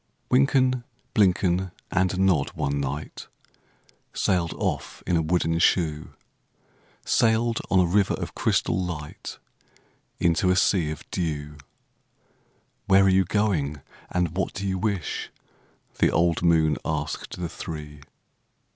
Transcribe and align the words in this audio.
Wynken, 0.31 0.83
Blynken, 1.13 1.69
and 1.91 2.17
Nod 2.17 2.49
one 2.55 2.79
night 2.79 3.27
Sailed 4.15 4.51
off 4.55 5.03
in 5.05 5.15
a 5.15 5.21
wooden 5.21 5.59
shoe,— 5.59 6.15
Sailed 7.05 7.59
on 7.69 7.79
a 7.79 7.85
river 7.85 8.15
of 8.15 8.33
crystal 8.33 8.75
light 8.83 9.37
Into 10.19 10.49
a 10.49 10.55
sea 10.55 10.89
of 10.89 11.03
dew. 11.11 11.55
"Where 12.87 13.03
are 13.03 13.09
you 13.09 13.25
going, 13.25 13.81
and 14.09 14.35
what 14.35 14.55
do 14.55 14.65
you 14.65 14.79
wish?" 14.79 15.29
The 15.99 16.09
old 16.09 16.41
moon 16.41 16.77
asked 16.83 17.39
the 17.39 17.47
three. 17.47 18.01